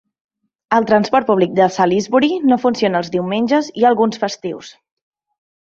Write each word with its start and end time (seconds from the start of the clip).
El 0.77 0.87
transport 0.91 1.27
públic 1.27 1.53
de 1.59 1.67
Salisbury 1.75 2.31
no 2.53 2.59
funciona 2.65 3.03
els 3.03 3.13
diumenges 3.17 3.71
i 3.83 3.89
alguns 3.91 4.23
festius. 4.25 4.75